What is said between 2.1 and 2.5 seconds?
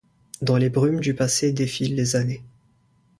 années.